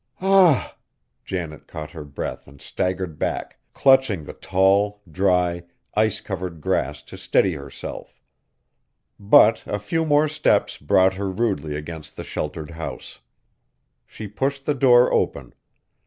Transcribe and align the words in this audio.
"Ah!" 0.23 0.75
Janet 1.23 1.67
caught 1.67 1.91
her 1.91 2.03
breath 2.03 2.47
and 2.47 2.59
staggered 2.59 3.19
back, 3.19 3.59
clutching 3.71 4.23
the 4.23 4.33
tall, 4.33 5.03
dry, 5.07 5.65
ice 5.93 6.19
covered 6.21 6.59
grass 6.59 7.03
to 7.03 7.15
steady 7.15 7.53
herself; 7.53 8.19
but 9.19 9.61
a 9.67 9.77
few 9.77 10.03
more 10.03 10.27
steps 10.27 10.79
brought 10.79 11.13
her 11.13 11.29
rudely 11.29 11.75
against 11.75 12.15
the 12.17 12.23
shelter 12.23 12.73
house. 12.73 13.19
She 14.07 14.27
pushed 14.27 14.65
the 14.65 14.73
door 14.73 15.13
open. 15.13 15.53